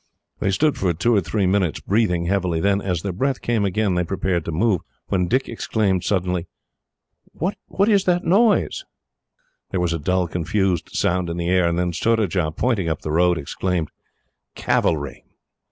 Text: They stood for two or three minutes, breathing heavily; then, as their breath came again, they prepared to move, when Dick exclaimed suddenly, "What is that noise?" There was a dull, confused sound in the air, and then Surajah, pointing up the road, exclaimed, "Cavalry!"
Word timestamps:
They 0.39 0.49
stood 0.49 0.79
for 0.79 0.93
two 0.95 1.13
or 1.13 1.21
three 1.21 1.45
minutes, 1.45 1.79
breathing 1.79 2.25
heavily; 2.25 2.59
then, 2.59 2.81
as 2.81 3.03
their 3.03 3.11
breath 3.11 3.39
came 3.39 3.63
again, 3.63 3.93
they 3.93 4.03
prepared 4.03 4.43
to 4.45 4.51
move, 4.51 4.81
when 5.09 5.27
Dick 5.27 5.47
exclaimed 5.47 6.03
suddenly, 6.03 6.47
"What 7.33 7.55
is 7.87 8.05
that 8.05 8.23
noise?" 8.23 8.83
There 9.69 9.79
was 9.79 9.93
a 9.93 9.99
dull, 9.99 10.27
confused 10.27 10.89
sound 10.91 11.29
in 11.29 11.37
the 11.37 11.49
air, 11.49 11.67
and 11.67 11.77
then 11.77 11.93
Surajah, 11.93 12.53
pointing 12.57 12.89
up 12.89 13.01
the 13.03 13.11
road, 13.11 13.37
exclaimed, 13.37 13.91
"Cavalry!" 14.55 15.23